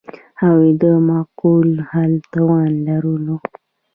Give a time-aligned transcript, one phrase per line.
[0.41, 3.37] هغوی د معقول حل توان لرلو.